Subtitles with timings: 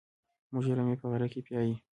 [0.53, 1.75] موږ رمې په غره کې پيايو.